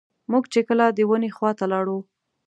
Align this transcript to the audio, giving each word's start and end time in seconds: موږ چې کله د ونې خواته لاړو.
موږ 0.31 0.43
چې 0.53 0.59
کله 0.67 0.85
د 0.89 0.99
ونې 1.09 1.29
خواته 1.35 1.65
لاړو. 1.71 1.97